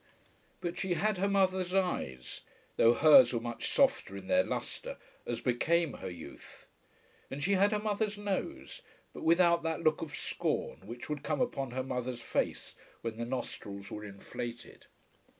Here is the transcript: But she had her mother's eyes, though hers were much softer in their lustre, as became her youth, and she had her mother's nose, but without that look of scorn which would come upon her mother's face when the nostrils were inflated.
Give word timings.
But 0.61 0.79
she 0.79 0.95
had 0.95 1.19
her 1.19 1.27
mother's 1.29 1.75
eyes, 1.75 2.41
though 2.75 2.95
hers 2.95 3.33
were 3.33 3.39
much 3.39 3.69
softer 3.69 4.17
in 4.17 4.25
their 4.25 4.43
lustre, 4.43 4.97
as 5.27 5.41
became 5.41 5.93
her 5.93 6.09
youth, 6.09 6.67
and 7.29 7.43
she 7.43 7.51
had 7.51 7.71
her 7.71 7.77
mother's 7.77 8.17
nose, 8.17 8.81
but 9.13 9.21
without 9.21 9.61
that 9.61 9.83
look 9.83 10.01
of 10.01 10.15
scorn 10.15 10.87
which 10.87 11.07
would 11.07 11.21
come 11.21 11.39
upon 11.39 11.69
her 11.69 11.83
mother's 11.83 12.19
face 12.21 12.73
when 13.01 13.17
the 13.17 13.25
nostrils 13.25 13.91
were 13.91 14.03
inflated. 14.03 14.87